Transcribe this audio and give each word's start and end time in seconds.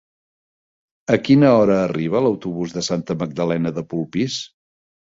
A 1.17 1.17
quina 1.27 1.51
hora 1.59 1.77
arriba 1.83 2.23
l'autobús 2.29 2.75
de 2.79 2.87
Santa 2.91 3.19
Magdalena 3.23 3.77
de 3.81 3.89
Polpís? 3.95 4.43